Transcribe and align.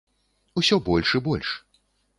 Усё 0.61 0.79
больш 0.89 1.15
і 1.21 1.25
больш. 1.31 1.57